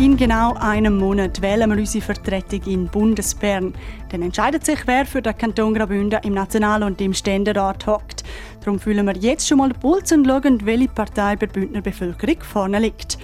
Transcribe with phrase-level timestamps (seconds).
[0.00, 3.74] In genau einem Monat wählen wir unsere Vertretung in Bundesbern.
[4.08, 8.24] Dann entscheidet sich, wer für den Kanton Graubünden im National- und im Ständerat hockt.
[8.60, 11.82] Darum fühlen wir jetzt schon mal den Puls und schauen, welche Partei bei der Bündner
[11.82, 13.18] Bevölkerung vorne liegt.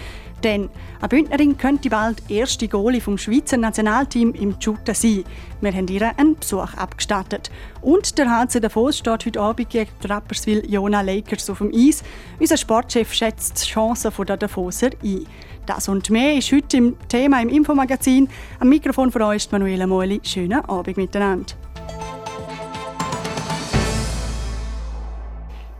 [0.44, 0.68] Denn
[1.00, 5.24] eine Bündnerin könnte bald erste Goalie vom Schweizer Nationalteam im Shooter sein.
[5.62, 7.50] Wir haben ihr einen Besuch abgestattet.
[7.80, 12.04] Und der HC Davos steht heute Abend gegen die Rapperswil Jona Lakers auf dem Eis.
[12.38, 15.26] Unser Sportchef schätzt die Chancen der Davoser ein.
[15.66, 18.28] Das und mehr ist heute im Thema im Infomagazin.
[18.60, 20.20] Am Mikrofon für euch ist Manuela Moeli.
[20.22, 21.54] Schönen Abend miteinander.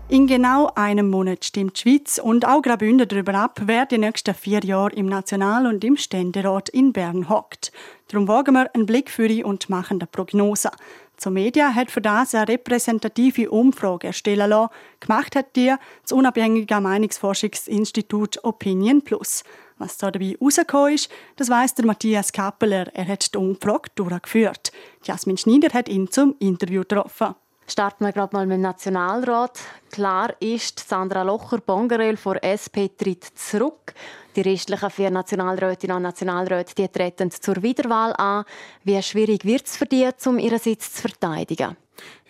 [0.08, 4.34] In genau einem Monat stimmt die Schweiz und auch Graubünden darüber ab, wer die nächsten
[4.34, 7.70] vier Jahre im National- und im Ständerat in Bern hockt.
[8.08, 10.70] Darum wagen wir einen Blick für ihn und machen eine Prognose.
[11.16, 14.72] Zur Media hat für das eine repräsentative Umfrage erstellen lassen.
[15.00, 19.42] Gemacht hat die das unabhängige Meinungsforschungsinstitut Opinion Plus.
[19.78, 22.86] Was da dabei rausgekommen ist, das weiss der Matthias Kappeler.
[22.94, 24.72] Er hat die Umfrage durchgeführt.
[25.04, 27.34] Jasmin Schneider hat ihn zum Interview getroffen.
[27.68, 29.58] Starten wir gerade mal mit dem Nationalrat.
[29.90, 33.92] Klar ist, Sandra Locher-Bongerel von SP tritt zurück.
[34.36, 38.44] Die restlichen vier Nationalrätinnen und Nationalräte die treten zur Wiederwahl an.
[38.84, 41.76] Wie schwierig wird es für die, um ihren Sitz zu verteidigen?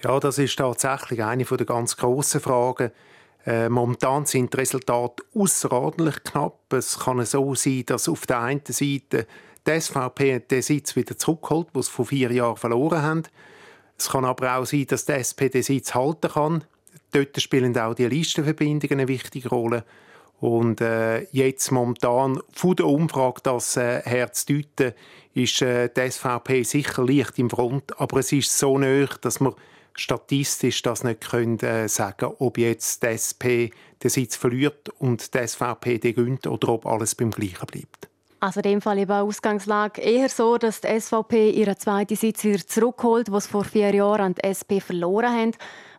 [0.03, 2.93] Ja, das ist tatsächlich eine der ganz grossen Fragen.
[3.47, 6.73] Äh, momentan sind die Resultate außerordentlich knapp.
[6.73, 9.27] Es kann so sein, dass auf der einen Seite
[9.67, 13.23] die SVP den Sitz wieder zurückholt, den sie vor vier Jahren verloren haben.
[13.97, 16.65] Es kann aber auch sein, dass die SP den Sitz halten kann.
[17.13, 19.85] Dort spielen auch die Listenverbindungen eine wichtige Rolle.
[20.39, 24.93] Und äh, jetzt momentan von der Umfrage das äh, herzudeuten,
[25.33, 29.55] ist äh, die SVP sicher leicht im Front, aber es ist so nöch, dass man
[29.97, 33.71] statistisch das nicht können, äh, sagen ob jetzt die SP
[34.03, 38.09] den Sitz verliert und die SVP den gönnt oder ob alles beim Gleichen bleibt.
[38.41, 42.65] Also in dem Fall eben Ausgangslage eher so, dass die SVP ihren zweiten Sitz wieder
[42.67, 45.53] zurückholt, was vor vier Jahren an die SP verloren haben.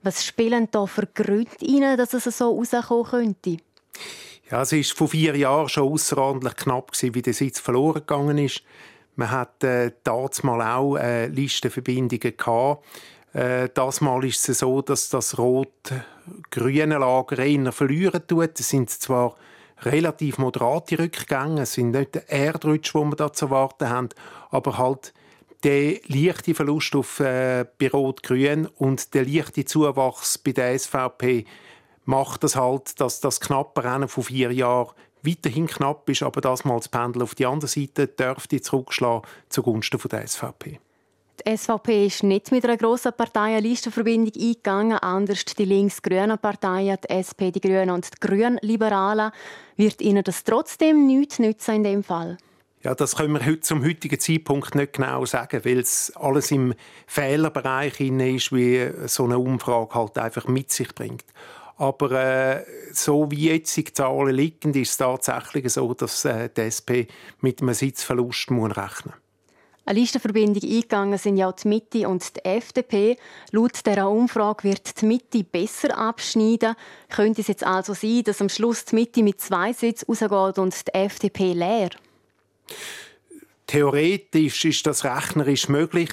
[0.03, 3.57] Was spielen da für Gründe rein, dass es so rauskommen könnte?
[4.49, 8.63] Ja, es war vor vier Jahren schon außerordentlich knapp, wie der Sitz verloren gegangen ist.
[9.15, 12.85] Man hat äh, damals auch äh, Listenverbindungen gehabt.
[13.37, 18.59] Äh, das Mal ist es so, dass das rot-grüne Lager eher verlieren tut.
[18.59, 19.35] Es sind zwar
[19.83, 24.09] relativ moderate Rückgänge, es sind nicht der Erdrutsch, den wir da zu erwarten haben,
[24.49, 25.13] aber halt
[25.63, 31.45] der leichte Verlust auf, äh, bei Rot-Grün und der leichte Zuwachs bei der SVP
[32.05, 36.65] macht das halt, dass das knappe Rennen von vier Jahren weiterhin knapp ist, aber das
[36.65, 40.79] mal das Pendel auf die andere Seite dürfte zurückschlagen zugunsten der SVP.
[41.47, 47.51] Die SVP ist nicht mit einer grossen Parteienlistenverbindung eingegangen, anders die links-grünen Parteien, die SP,
[47.51, 49.31] die Grünen und die Grünen-Liberalen.
[49.77, 52.37] Wird Ihnen das trotzdem nichts nützen in dem Fall?
[52.83, 56.73] Ja, das können wir heute zum heutigen Zeitpunkt nicht genau sagen, weil es alles im
[57.05, 61.23] Fehlerbereich ist, wie so eine Umfrage halt einfach mit sich bringt.
[61.77, 66.61] Aber äh, so wie jetzt die Zahlen liegen, ist es tatsächlich so, dass äh, die
[66.67, 67.07] SP
[67.39, 69.26] mit einem Sitzverlust rechnen muss.
[69.87, 73.15] Eine Listenverbindung eingegangen sind ja die Mitte und die FDP.
[73.51, 76.75] Laut dieser Umfrage wird die Mitte besser abschneiden.
[77.07, 80.87] Könnte es jetzt also sein, dass am Schluss die Mitte mit zwei Sitzen rausgeht und
[80.89, 81.91] die FDP leer?
[83.65, 86.09] Theoretisch ist das rechnerisch möglich.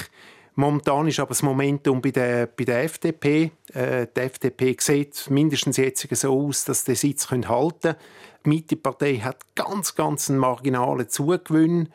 [0.54, 3.50] Momentan ist aber das Momentum bei der, bei der FDP.
[3.72, 7.96] Äh, die FDP sieht mindestens jetzt so aus, dass sie den Sitz halten können.
[8.44, 11.88] Die Mitte-Partei hat ganz, ganz einen marginalen Zugewinn.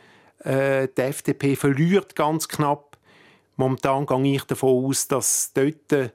[0.43, 2.97] Äh, die FDP verliert ganz knapp.
[3.55, 6.11] Momentan gehe ich davon aus, dass dort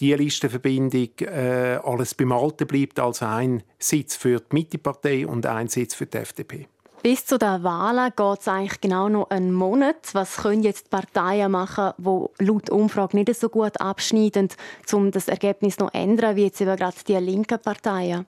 [0.00, 5.68] die Listenverbindung äh, alles beim Alten bleibt, also ein Sitz für die Mittepartei und ein
[5.68, 6.68] Sitz für die FDP.
[7.02, 10.14] Bis zu den Wahlen geht es eigentlich genau noch einen Monat.
[10.14, 14.48] Was können jetzt Parteien machen, die laut Umfrage nicht so gut abschneiden,
[14.90, 18.24] um das Ergebnis noch zu ändern, wie jetzt eben gerade die linken Parteien?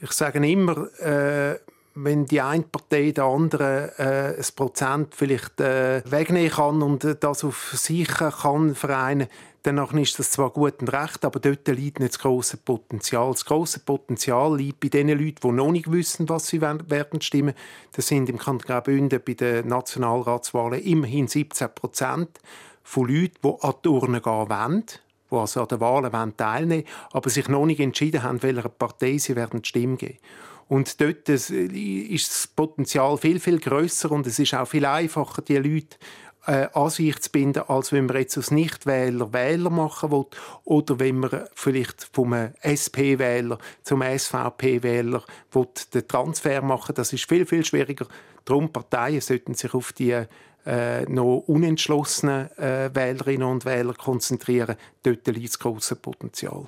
[0.00, 1.58] Ich sage immer, äh,
[2.04, 7.16] wenn die eine Partei der anderen äh, ein Prozent vielleicht äh, wegnehmen kann und äh,
[7.18, 9.28] das auf sich kann vereinen,
[9.64, 13.30] dann ist das zwar gut und recht, aber dort liegt nicht das grosse Potenzial.
[13.32, 17.54] Das grosse Potenzial liegt bei den Leuten, die noch nicht wissen, was sie werden stimmen.
[17.92, 22.38] Das sind im Kanton Graubünden bei den Nationalratswahlen immerhin 17 Prozent
[22.82, 24.84] von Leuten, die an die Urne gehen wollen
[25.30, 29.18] die also an den Wahlen teilnehmen wollen, aber sich noch nicht entschieden haben, welcher Partei
[29.18, 30.18] sie werden Stimme geben
[30.68, 35.56] Und dort ist das Potenzial viel, viel größer und es ist auch viel einfacher, die
[35.56, 35.96] Leute
[36.46, 40.26] äh, an sich zu binden, als wenn man jetzt als Nichtwähler Wähler machen will
[40.64, 45.22] oder wenn man vielleicht vom SP-Wähler zum SVP-Wähler
[45.94, 48.06] den Transfer machen Das ist viel, viel schwieriger.
[48.44, 50.24] Darum Parteien sollten sich auf die
[50.66, 54.76] äh, noch unentschlossenen äh, Wählerinnen und Wähler konzentrieren.
[55.02, 56.66] Dort liegt das grosse Potenzial.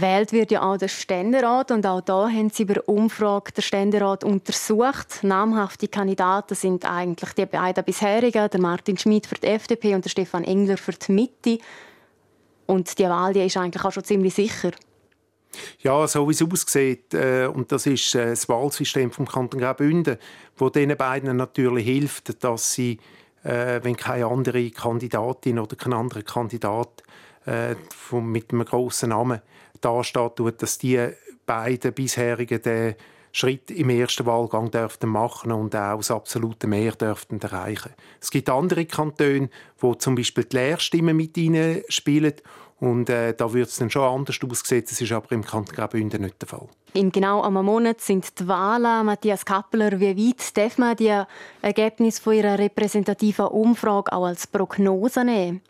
[0.00, 4.24] Gewählt wird ja auch der Ständerat und auch da haben sie über Umfrage der Ständerat
[4.24, 5.22] untersucht.
[5.22, 10.08] Namhafte Kandidaten sind eigentlich die beiden bisherigen, der Martin Schmidt für die FDP und der
[10.08, 11.58] Stefan Engler für die Mitte.
[12.64, 14.70] Und die Wahl die ist eigentlich auch schon ziemlich sicher.
[15.80, 20.16] Ja, so wie es aussieht, äh, und das ist äh, das Wahlsystem vom Kanton Graubünden,
[20.56, 22.98] wo diesen beiden natürlich hilft, dass sie,
[23.42, 27.02] äh, wenn keine andere Kandidatin oder kein anderer Kandidat
[27.44, 27.74] äh,
[28.12, 29.42] mit einem grossen Namen
[29.80, 31.08] dasteht, tut, dass die
[31.46, 32.94] beiden bisherigen den
[33.32, 37.92] Schritt im ersten Wahlgang dürften machen und auch das absolute Mehr dürften erreichen.
[38.20, 42.34] Es gibt andere Kantone, wo zum Beispiel die Lehrstimmen mit ihnen spielen
[42.80, 44.84] und äh, da wird es dann schon anders aussehen.
[44.88, 46.66] Das ist aber im Kanton Graubünden nicht der Fall.
[46.94, 49.06] In genau einem Monat sind die Wahlen.
[49.06, 51.14] Matthias Kappeler, wie weit darf man die
[51.60, 55.60] Ergebnisse von Ihrer repräsentativen Umfrage auch als Prognose nehmen?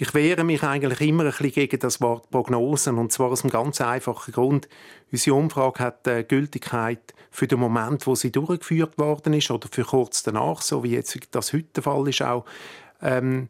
[0.00, 3.50] Ich wehre mich eigentlich immer ein bisschen gegen das Wort Prognosen und zwar aus einem
[3.50, 4.68] ganz einfachen Grund.
[5.10, 9.82] Unsere Umfrage hat äh, Gültigkeit für den Moment, wo sie durchgeführt worden ist oder für
[9.82, 12.44] kurz danach, so wie jetzt das heute der Fall ist auch.
[13.02, 13.48] Ähm,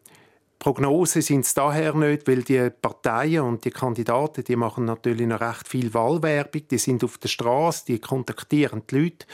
[0.57, 5.41] Prognosen sind es daher nicht, weil die Parteien und die Kandidaten, die machen natürlich noch
[5.41, 9.27] recht viel Wahlwerbung, die sind auf der Straße, die kontaktieren die Leute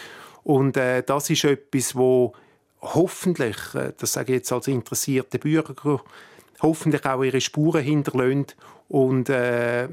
[0.43, 2.33] und äh, das ist etwas, wo
[2.81, 6.01] hoffentlich, äh, das sage ich jetzt als interessierte Bürger,
[6.61, 8.47] hoffentlich auch ihre Spuren hinterlassen.
[8.87, 9.89] Und äh,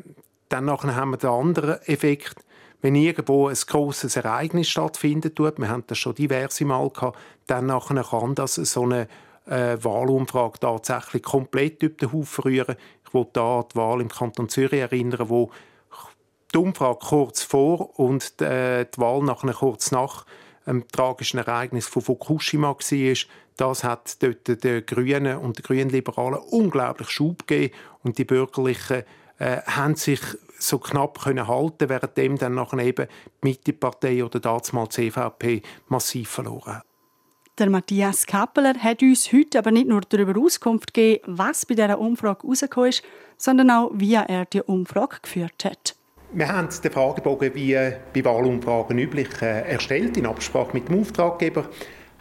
[0.48, 2.36] dann haben wir den anderen Effekt,
[2.82, 8.34] wenn irgendwo ein grosses Ereignis stattfindet, wir haben das schon diverse Mal gehabt, dann kann
[8.34, 9.06] das so eine
[9.46, 12.76] äh, Wahlumfrage tatsächlich komplett über den Haufen rühren.
[13.06, 15.50] Ich will da die Wahl im Kanton Zürich erinnern, wo
[16.52, 20.26] die Umfrage kurz vor und die, äh, die Wahl nachher kurz nach
[20.66, 23.16] dem tragischen Ereignis von Fukushima war.
[23.56, 29.02] Das hat dort den Grünen und den Grünliberalen unglaublich Schub gegeben und die Bürgerlichen
[29.38, 30.20] äh, haben sich
[30.58, 33.08] so knapp können halten, währenddem dann nachher eben
[33.42, 36.84] die Mittepartei oder damals die CVP massiv verloren hat.
[37.58, 41.98] Der Matthias Kappeler hat uns heute aber nicht nur darüber Auskunft gegeben, was bei dieser
[41.98, 43.02] Umfrage herausgekommen ist,
[43.36, 45.94] sondern auch, wie er die Umfrage geführt hat.
[46.32, 47.74] Wir haben den Fragebogen wie
[48.14, 51.68] bei Wahlumfragen üblich äh, erstellt, in Absprache mit dem Auftraggeber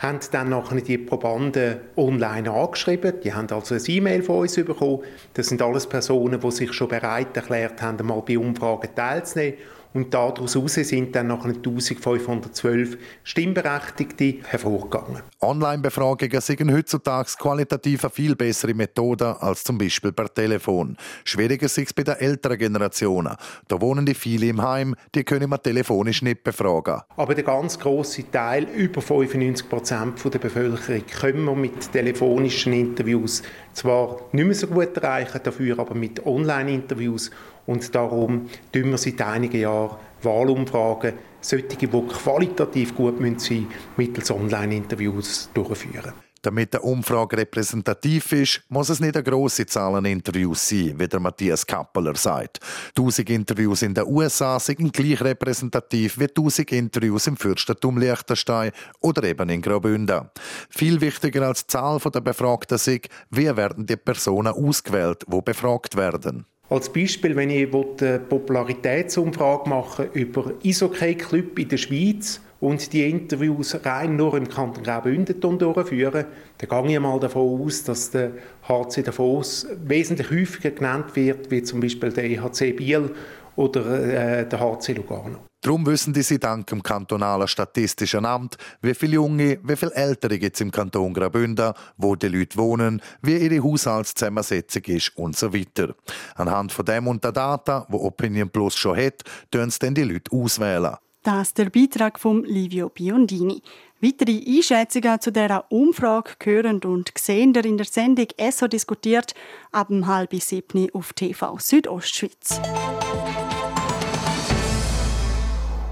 [0.01, 3.21] haben dann nachher die Probanden online angeschrieben.
[3.24, 5.03] Die haben also ein E-Mail von uns bekommen.
[5.36, 9.59] Das sind alles Personen, die sich schon bereit erklärt haben, einmal bei Umfragen teilzunehmen.
[9.93, 15.21] Und daraus sind dann noch 1512 Stimmberechtigte hervorgegangen.
[15.41, 20.95] Online-Befragungen sind heutzutage qualitativ eine viel bessere Methode als zum Beispiel per Telefon.
[21.25, 23.35] Schwieriger ist es bei den älteren Generationen.
[23.67, 27.01] Da wohnen die viele im Heim, die können man telefonisch nicht befragen.
[27.17, 33.43] Aber der ganz große Teil, über 95 Prozent der Bevölkerung, können wir mit telefonischen Interviews
[33.73, 37.31] zwar nicht mehr so gut erreichen, dafür aber mit Online-Interviews
[37.66, 44.32] und darum tun wir seit einigen Jahren Wahlumfragen, solche, die qualitativ gut sein müssen, mittels
[44.32, 46.13] Online-Interviews durchführen.
[46.44, 51.08] Damit eine Umfrage repräsentativ ist, muss es nicht eine grosse Zahl an Interviews sein, wie
[51.08, 52.60] der Matthias Kappeler sagt.
[52.98, 59.24] 1000 Interviews in den USA sind gleich repräsentativ wie 1000 Interviews im Fürstentum Liechtenstein oder
[59.24, 60.32] eben in Graubünden.
[60.70, 65.96] Viel wichtiger als die Zahl der Befragten ist, wie werden die Personen ausgewählt, die befragt
[65.96, 66.48] werden.
[66.72, 73.78] Als Beispiel, wenn ich eine Popularitätsumfrage machen über Eishockey-Club in der Schweiz und die Interviews
[73.84, 76.28] rein nur im Kanton Graubünden durchführen,
[76.60, 78.32] dann gehe ich mal davon aus, dass der
[78.70, 83.10] HC Davos wesentlich häufiger genannt wird, wie zum Beispiel der EHC Biel
[83.55, 85.39] oder äh, der HC Lugano.
[85.63, 90.39] Darum wissen die sie dank dem kantonalen Statistischen Amt, wie viele Junge, wie viele Ältere
[90.39, 95.53] gibt es im Kanton Graubünden, wo die Leute wohnen, wie ihre Haushaltszusammensetzung ist und so
[95.53, 95.93] weiter.
[96.34, 100.03] Anhand von dem und der Daten, wo Opinion Plus schon hat, tun sie dann die
[100.03, 100.96] Leute auswählen.
[101.22, 103.62] Das ist der Beitrag von Livio Biondini.
[104.03, 109.36] Weitere Einschätzungen zu dieser Umfrage hören und sehen in der Sendung «ESSO diskutiert»
[109.72, 112.60] ab halb sieben auf TV Südostschweiz.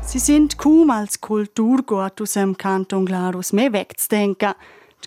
[0.01, 4.55] Sie sind kaum als Kulturgut aus dem Kanton Glarus mehr wegzudenken.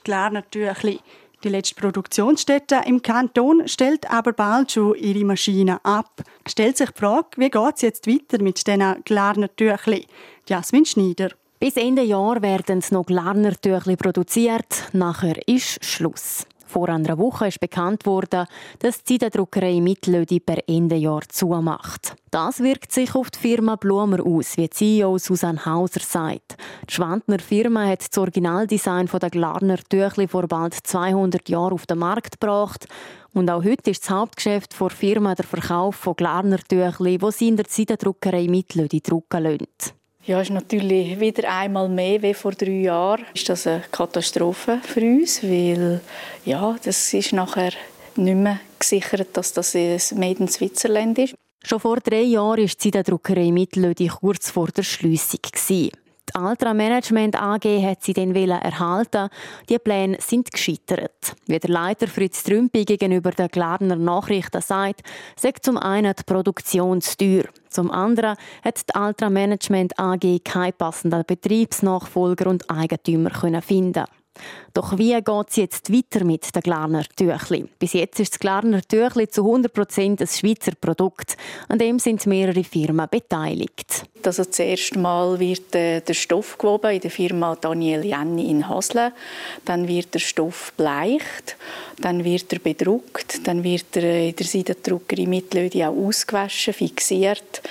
[0.04, 1.00] Klar natürlich.
[1.42, 6.22] Die letzte Produktionsstätte im Kanton stellt aber bald schon ihre Maschinen ab.
[6.46, 10.06] Stellt sich die Frage, wie geht es jetzt weiter mit diesen Glarner Tüchli?
[10.48, 11.30] Jasmin Schneider.
[11.62, 14.88] Bis Ende Jahr werden noch Glarner Tüchli produziert.
[14.92, 16.44] Nachher ist Schluss.
[16.66, 18.48] Vor einer Woche ist bekannt worden,
[18.80, 22.16] dass die Druckerei Mitlödi per Ende Jahr zumacht.
[22.32, 26.56] Das wirkt sich auf die Firma Blumer aus, wie CEO Susanne Hauser sagt.
[26.90, 31.98] Die Schwandner Firma hat das Originaldesign der Glarner Tüchli vor bald 200 Jahren auf den
[31.98, 32.88] Markt gebracht.
[33.34, 37.46] Und auch heute ist das Hauptgeschäft der Firma der Verkauf von Glarner Tüchli, die sie
[37.46, 40.01] in der Zeitendruckerei Mitlödi drucken lassen.
[40.24, 43.24] Ja, ist natürlich wieder einmal mehr wie vor drei Jahren.
[43.34, 46.00] Ist das eine Katastrophe für uns, weil
[46.44, 47.72] ja, das ist nachher
[48.14, 51.34] nicht mehr gesichert, dass das ein Made in Switzerland ist.
[51.64, 55.40] Schon vor drei Jahren war die Druckerei Mitlödi kurz vor der Schliessung.
[56.34, 59.28] Die Altra Management AG hat sie dann erhalten.
[59.68, 61.34] Die Pläne sind gescheitert.
[61.46, 65.02] Wie der Leiter Fritz Trümpi gegenüber der Glarner Nachrichten sagt,
[65.36, 67.44] sagt zum einen die Produktion zu teuer.
[67.68, 74.04] Zum anderen hat die Altra Management AG keinen passenden Betriebsnachfolger und Eigentümer finden
[74.74, 77.66] doch wie geht es jetzt weiter mit den Glarner Tüchli?
[77.78, 81.36] Bis jetzt ist das Glarner Tüchli zu 100% ein Schweizer Produkt.
[81.68, 84.04] An dem sind mehrere Firmen beteiligt.
[84.24, 89.12] Also das Mal wird äh, der Stoff gewoben in der Firma Daniel Jenny in Hasle.
[89.64, 91.56] Dann wird der Stoff bleicht,
[92.00, 97.62] dann wird er bedruckt, dann wird er in der Seidendruckerei Mittlödi auch ausgewaschen, fixiert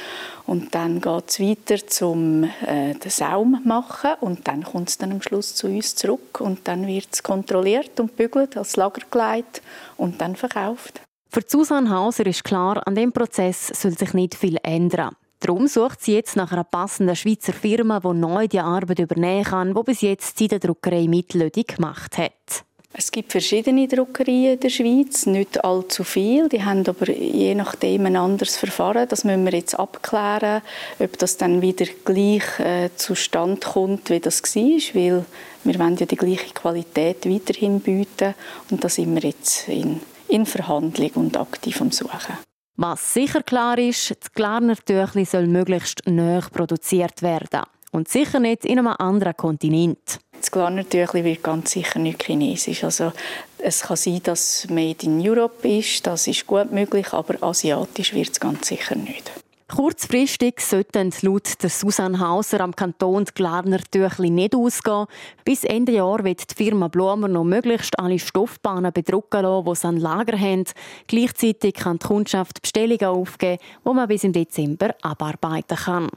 [0.51, 5.13] und dann geht es weiter zum äh, den Saum machen und dann kommt es dann
[5.13, 9.61] am Schluss zu uns zurück und dann wird es kontrolliert und bügelt, als Lager gelegt
[9.95, 10.99] und dann verkauft.
[11.29, 15.15] Für Susanne Hauser ist klar, an dem Prozess soll sich nicht viel ändern.
[15.39, 19.73] Darum sucht sie jetzt nach einer passenden Schweizer Firma, die neu die Arbeit übernehmen kann,
[19.73, 22.65] die bis jetzt die Druckerei Mitlödi gemacht hat.
[22.93, 26.49] Es gibt verschiedene Druckerien in der Schweiz, nicht allzu viel.
[26.49, 29.07] Die haben aber je nachdem ein anderes Verfahren.
[29.07, 30.61] Das müssen wir jetzt abklären,
[30.99, 35.25] ob das dann wieder gleich äh, zustande kommt, wie das war, weil
[35.63, 38.33] wir wollen ja die gleiche Qualität weiterhin bieten
[38.69, 42.37] und da sind wir jetzt in, in Verhandlung und aktiv am Suchen.
[42.75, 48.65] Was sicher klar ist, das Glarner Tüchli soll möglichst neu produziert werden und sicher nicht
[48.65, 50.19] in einem anderen Kontinent.
[50.41, 52.83] Das Glarnertüchli wird ganz sicher nicht chinesisch.
[52.83, 53.11] Also
[53.59, 58.15] es kann sein, dass es Made in Europe ist, das ist gut möglich, aber asiatisch
[58.15, 59.31] wird es ganz sicher nicht.
[59.67, 65.05] Kurzfristig sollten laut der Susanne Hauser am Kanton die Glarner Tüchli nicht ausgehen.
[65.45, 69.87] Bis Ende Jahr wird die Firma Blumer noch möglichst alle Stoffbahnen bedrucken lassen, die sie
[69.87, 70.65] an Lager haben.
[71.05, 76.09] Gleichzeitig kann die Kundschaft Bestellungen aufgeben, die man bis im Dezember abarbeiten kann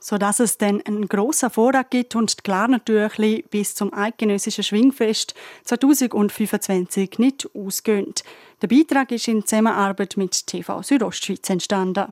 [0.00, 7.18] sodass es dann einen grossen Vorrat gibt und die Klarnertüchli bis zum eidgenössischen Schwingfest 2025
[7.18, 8.14] nicht ausgehen.
[8.62, 12.06] Der Beitrag ist in Zusammenarbeit mit TV Südostschweiz entstanden.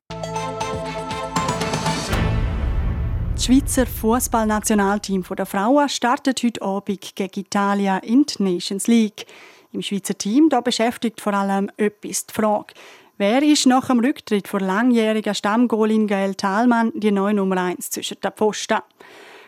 [3.33, 9.25] Das Schweizer Fußballnationalteam der Frauen startet heute Abend gegen Italien in die Nations League.
[9.71, 12.73] Im Schweizer Team da beschäftigt vor allem etwas die Frage,
[13.21, 18.15] Wer ist nach dem Rücktritt von langjähriger Stammgoalin Gael Thalmann die neue Nummer 1 zwischen
[18.21, 18.77] den Pfosten?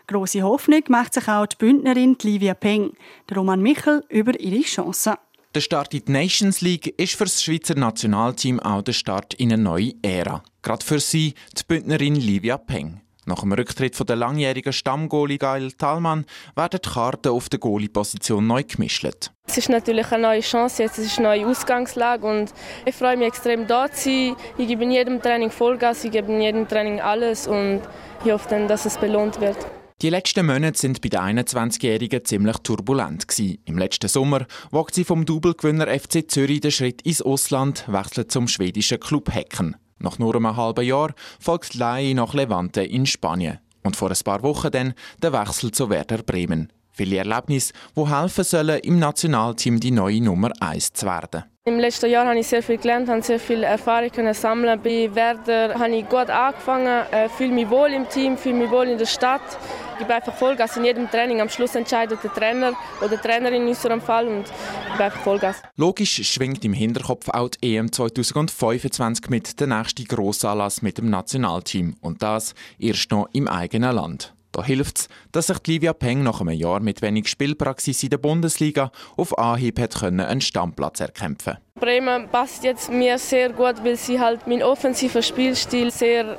[0.07, 2.91] Grosse Hoffnung macht sich auch die Bündnerin Livia Peng,
[3.29, 5.13] der Roman Michel, über ihre Chancen.
[5.55, 9.53] Der Start in die Nations League ist für das Schweizer Nationalteam auch der Start in
[9.53, 10.43] eine neue Ära.
[10.63, 12.99] Gerade für sie, die Bündnerin Livia Peng.
[13.25, 16.25] Nach dem Rücktritt von der langjährigen Stammgoalie Gail Thalmann
[16.55, 19.05] werden die Karten auf der Goalie-Position neu gemischt.
[19.47, 20.97] Es ist natürlich eine neue Chance, jetzt.
[20.97, 22.51] es ist eine neue Ausgangslage und
[22.85, 24.35] ich freue mich extrem da zu sein.
[24.57, 27.81] Ich gebe in jedem Training Vollgas, ich gebe in jedem Training alles und
[28.25, 29.57] ich hoffe dann, dass es belohnt wird.
[30.01, 33.27] Die letzten Monate sind bei der 21-Jährigen ziemlich turbulent
[33.65, 38.47] Im letzten Sommer wagt sie vom Doublegewinner FC Zürich den Schritt ins Ausland, wechselt zum
[38.47, 39.75] schwedischen Club Hecken.
[40.01, 43.59] Nach nur einem halben Jahr folgt Lai nach Levante in Spanien.
[43.83, 46.71] Und vor ein paar Wochen dann der Wechsel zu Werder Bremen.
[46.91, 51.50] Viele Erlebnisse, die helfen sollen, im Nationalteam die neue Nummer 1 zu werden.
[51.63, 54.81] Im letzten Jahr habe ich sehr viel gelernt, habe sehr viel Erfahrung sammeln.
[54.83, 58.87] Bei Werder habe ich gut angefangen, äh, fühle mich wohl im Team, fühle mich wohl
[58.87, 59.43] in der Stadt.
[59.91, 61.39] Ich gebe einfach Vollgas in jedem Training.
[61.39, 65.21] Am Schluss entscheidet der Trainer oder die Trainerin in unserem Fall und ich gebe einfach
[65.21, 65.61] Vollgas.
[65.75, 71.95] Logisch schwingt im Hinterkopf auch die EM 2025 mit der nächsten Grossanlass mit dem Nationalteam
[72.01, 74.33] und das erst noch im eigenen Land.
[74.51, 78.17] Da hilft es, dass sich Livia Peng nach einem Jahr mit wenig Spielpraxis in der
[78.17, 83.95] Bundesliga auf Anhieb hat können einen Stammplatz erkämpfen Bremen passt jetzt mir sehr gut, weil
[83.95, 86.37] sie halt meinen offensiven Spielstil sehr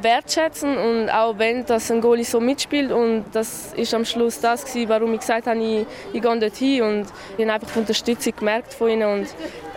[0.00, 4.64] wertschätzen und auch wenn das ein Goalie so mitspielt und das ist am Schluss das
[4.64, 8.72] gewesen, warum ich gesagt habe, ich, ich gehe dorthin und ich habe einfach Unterstützung gemerkt
[8.72, 9.28] von ihnen und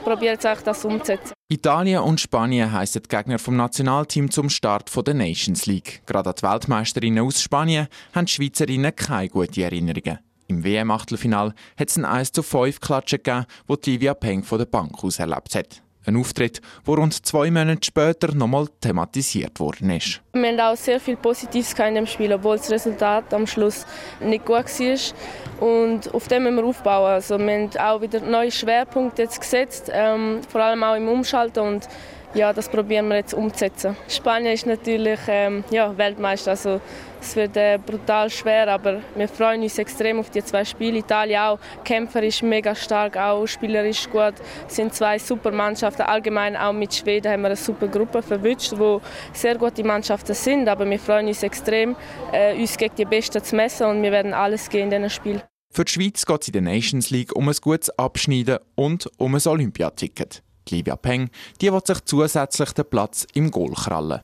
[0.04, 1.37] probiere jetzt auch das umzusetzen.
[1.50, 6.02] Italien und Spanien heissen die Gegner vom Nationalteam zum Start der Nations League.
[6.06, 10.20] Gerade an die Weltmeisterinnen aus Spanien haben die Schweizerinnen keine guten Erinnerungen.
[10.48, 14.66] Im WM-Achtelfinal hat es ein 1 zu 5 Klatschen gegeben, wo Livia Peng von der
[14.66, 15.82] Bank aus erlebt hat.
[16.08, 20.22] Ein Auftritt, der rund zwei Monate später nochmal thematisiert worden ist.
[20.32, 23.86] Wir haben auch sehr viel Positives in dem Spiel, obwohl das Resultat am Schluss
[24.22, 25.68] nicht gut war.
[25.68, 27.12] Und auf dem müssen wir aufbauen.
[27.12, 31.60] Also wir haben auch wieder neue Schwerpunkte jetzt gesetzt, ähm, vor allem auch im Umschalten.
[31.60, 31.90] Und
[32.34, 33.96] ja, das probieren wir jetzt umzusetzen.
[34.08, 36.82] Spanien ist natürlich ähm, ja, Weltmeister, also
[37.20, 41.00] es wird äh, brutal schwer, aber wir freuen uns extrem auf die zwei Spiele.
[41.00, 44.36] Italien auch, kämpferisch mega stark, auch spielerisch gut.
[44.68, 46.04] Es sind zwei super Mannschaften.
[46.04, 49.02] Allgemein auch mit Schweden haben wir eine super Gruppe verwünscht, wo
[49.34, 51.96] sehr gute Mannschaften sind, aber wir freuen uns extrem,
[52.32, 55.42] äh, uns gegen die Besten zu messen und wir werden alles gehen in diesen Spiel.
[55.74, 59.36] Für die Schweiz geht es in der Nations League um ein gutes Abschneiden und um
[59.36, 60.44] ein Olympiaticket.
[60.72, 61.30] Livia Peng,
[61.62, 64.22] die will sich zusätzlich den Platz im Goal krallen.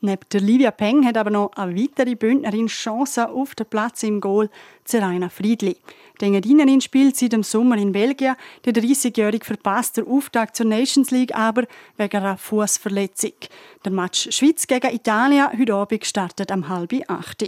[0.00, 4.20] Neben der Livia Peng hat aber noch eine weitere Bündnerin Chancen auf den Platz im
[4.20, 4.48] Goal,
[4.84, 5.76] Zeraina Friedli.
[6.20, 8.36] Die Engadinerin spielt seit dem Sommer in Belgien.
[8.64, 11.64] Die 30-Jährige verpasst den Auftakt zur Nations League aber
[11.96, 13.32] wegen einer Fußverletzung.
[13.84, 17.42] Der Match Schweiz gegen Italien heute Abend startet am halb acht.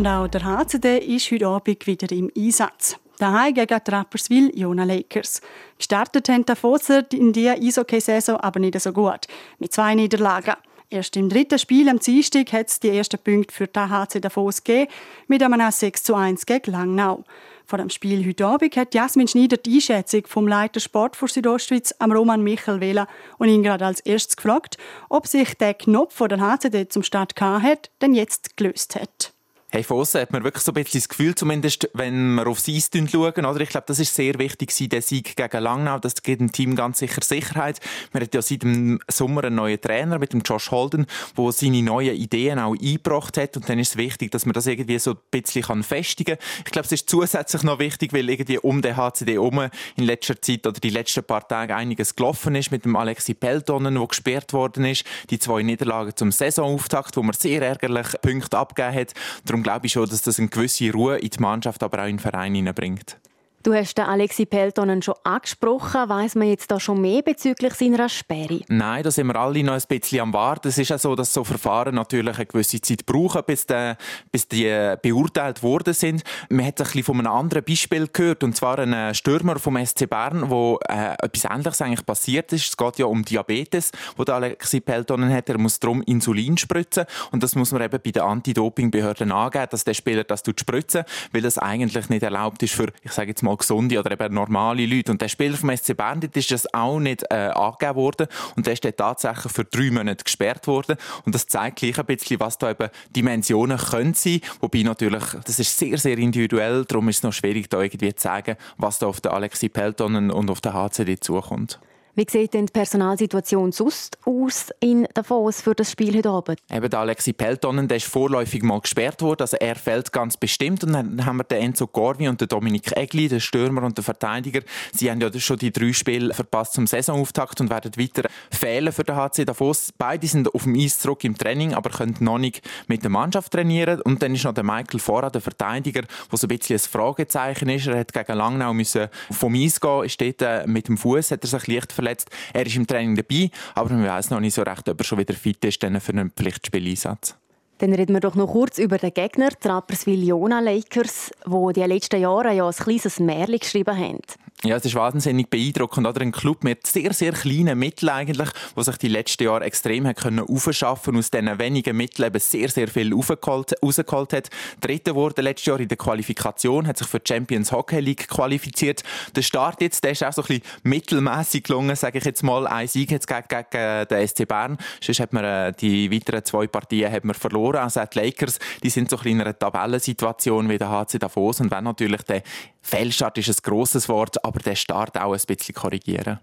[0.00, 2.96] Und auch der HCD ist heute Abend wieder im Einsatz.
[3.18, 5.42] Daheim gegen die Rapperswil Jona Lakers.
[5.76, 9.26] Gestartet haben die Fosser in dieser Eishockey-Saison aber nicht so gut.
[9.58, 10.54] Mit zwei Niederlagen.
[10.88, 14.64] Erst im dritten Spiel am Dienstag hat es die ersten Punkte für die HC Davos
[14.64, 14.90] gegeben,
[15.28, 17.22] mit einem 6 zu 1 gegen Langnau.
[17.66, 21.94] Vor dem Spiel heute Abend hat Jasmin Schneider die Einschätzung vom Leiter Sport für Südostschweiz,
[21.98, 23.04] am Roman Michel, wählen
[23.36, 24.78] und ihn gerade als erstes gefragt,
[25.10, 29.34] ob sich der Knopf, den der HCD zum Start hat, denn jetzt gelöst hat.
[29.72, 32.68] Hey, von außen hat man wirklich so ein bisschen das Gefühl, zumindest wenn wir aufs
[32.68, 33.60] Eis schauen, oder?
[33.60, 36.00] Ich glaube, das ist sehr wichtig, der Sieg gegen Langnau.
[36.00, 37.78] Das gibt dem Team ganz sicher Sicherheit.
[38.10, 41.06] Wir hat ja seit dem Sommer einen neuen Trainer mit dem Josh Holden,
[41.38, 43.56] der seine neuen Ideen auch eingebracht hat.
[43.56, 46.62] Und dann ist es wichtig, dass man das irgendwie so ein bisschen festigen kann.
[46.66, 50.42] Ich glaube, es ist zusätzlich noch wichtig, weil irgendwie um den HCD herum in letzter
[50.42, 54.52] Zeit oder die letzten paar Tage einiges gelaufen ist mit dem Alexi Peltonen, der gesperrt
[54.52, 55.04] worden ist.
[55.30, 59.14] Die zwei Niederlagen zum Saisonauftakt, wo man sehr ärgerlich Punkte abgegeben hat.
[59.44, 62.06] Darum darum glaube ich schon, dass das eine gewisse Ruhe in die Mannschaft, aber auch
[62.06, 63.18] in den Verein hineinbringt.
[63.62, 66.08] Du hast den Alexi Peltonen schon angesprochen.
[66.08, 68.60] Weiß man jetzt da schon mehr bezüglich seiner Sperre?
[68.68, 70.68] Nein, da sind wir alle noch ein bisschen am Warten.
[70.68, 73.92] Es ist ja so, dass so Verfahren natürlich eine gewisse Zeit brauchen, bis die,
[74.32, 76.22] bis die beurteilt worden sind.
[76.48, 80.08] Man hat ein bisschen von einem anderen Beispiel gehört, und zwar einen Stürmer vom SC
[80.08, 82.66] Bern, wo äh, etwas Ähnliches eigentlich passiert ist.
[82.66, 85.50] Es geht ja um Diabetes, wo der Alexi Peltonen hat.
[85.50, 89.84] Er muss darum Insulin spritzen und das muss man eben bei den Anti-Doping-Behörden angeben, dass
[89.84, 93.49] der Spieler das spritzen weil das eigentlich nicht erlaubt ist für, ich sage jetzt mal
[93.50, 95.12] mal gesunde oder eben normale Leute.
[95.12, 98.74] Und der Spieler vom SC Bern ist das auch nicht äh, angegeben worden und der
[98.74, 100.96] ist dann tatsächlich für drei Monate gesperrt worden.
[101.24, 104.40] Und das zeigt gleich ein bisschen, was da eben Dimensionen können sein.
[104.60, 108.22] Wobei natürlich, das ist sehr, sehr individuell, darum ist es noch schwierig, da irgendwie zu
[108.22, 111.80] sagen, was da auf den Alexi Pelton und auf den HCD zukommt.
[112.16, 116.58] Wie sieht denn die Personalsituation sonst aus in Davos für das Spiel heute Abend?
[116.68, 120.82] Eben der Alexi Peltonen, der ist vorläufig mal gesperrt worden, also er fällt ganz bestimmt.
[120.82, 124.02] Und dann haben wir den Enzo Corvi und den Dominik Egli, den Stürmer und den
[124.02, 124.62] Verteidiger.
[124.92, 129.04] Sie haben ja schon die drei Spiele verpasst zum Saisonauftakt und werden weiter fehlen für
[129.04, 129.92] den HC Davos.
[129.96, 133.52] Beide sind auf dem Eis zurück im Training, aber können noch nicht mit der Mannschaft
[133.52, 134.00] trainieren.
[134.00, 137.68] Und dann ist noch der Michael Fora, der Verteidiger, der so ein bisschen ein Fragezeichen
[137.68, 137.86] ist.
[137.86, 141.44] Er hat gegen Langnau müssen vom Eis gehen, ist dort äh, mit dem Fuß, hat
[141.44, 142.30] er sich leicht verletzt.
[142.52, 145.18] Er ist im Training dabei, aber man weiß noch nicht so recht, ob er schon
[145.18, 147.36] wieder fit ist für einen Pflichtspieleinsatz.
[147.78, 151.80] Dann reden wir doch noch kurz über den Gegner, die Rapperswil Jona Lakers, die die
[151.80, 154.18] letzten Jahre ja ein kleines Märchen geschrieben haben.
[154.62, 156.06] Ja, es ist wahnsinnig beeindruckend.
[156.06, 156.20] Oder?
[156.20, 160.18] Ein Club mit sehr, sehr kleinen Mitteln eigentlich, der sich die letzten Jahre extrem hat
[160.18, 164.50] können aufschaffen aus diesen wenigen Mitteln eben sehr, sehr viel rausgeholt, hat.
[164.80, 169.02] Dritter wurde letztes Jahr in der Qualifikation, hat sich für die Champions Hockey League qualifiziert.
[169.34, 172.66] Der Start jetzt, der ist auch so ein bisschen mittelmäßig gelungen, sage ich jetzt mal.
[172.66, 174.76] Ein Sieg jetzt gegen, gegen den SC Bern.
[175.00, 177.76] Sonst hat man äh, die weiteren zwei Partien hat man verloren.
[177.76, 181.60] Also die Lakers, die sind so ein bisschen in einer Tabellensituation wie der HC Davos.
[181.60, 182.42] Und wenn natürlich der
[182.82, 186.40] Fehlstart ist ein grosses Wort, aber den Start auch ein bisschen korrigieren.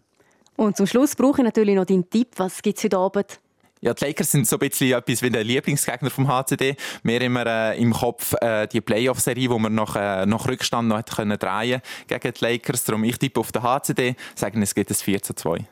[0.56, 2.30] Und zum Schluss brauche ich natürlich noch deinen Tipp.
[2.38, 3.40] Was gibt es heute Abend?
[3.80, 6.76] Ja, die Lakers sind so ein bisschen etwas wie der Lieblingsgegner vom HCD.
[7.04, 11.06] Wir immer äh, im Kopf äh, die Playoff-Serie, wo wir nach, äh, nach Rückstand noch
[11.06, 12.86] können drehen gegen die Lakers.
[12.86, 15.68] Darum ich tippe auf den HCD, sagen es geht ein 4 zu 2.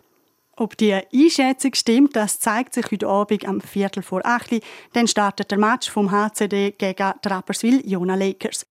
[0.58, 4.62] Ob die Einschätzung stimmt, das zeigt sich heute Abend am Viertel vor 8
[4.94, 8.66] Dann startet der Match vom HCD gegen die Rapperswil Jona Lakers.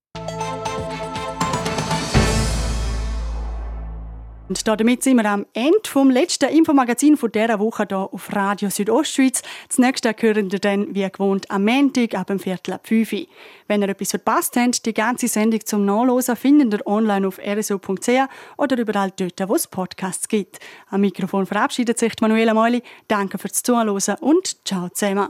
[4.47, 8.69] Und damit sind wir am Ende vom letzten Infomagazin von dieser Woche hier auf Radio
[8.69, 9.41] Südostschweiz.
[9.67, 13.25] Das nächste hören ihr dann wie gewohnt am Montag ab dem Viertel ab 5 Uhr.
[13.67, 18.09] Wenn ihr etwas verpasst habt, die ganze Sendung zum Nachlesen findet ihr online auf rso.ch
[18.57, 20.59] oder überall dort, wo es Podcasts gibt.
[20.89, 22.83] Am Mikrofon verabschiedet sich Manuela Meuli.
[23.07, 25.29] Danke fürs Zuhören und ciao zusammen.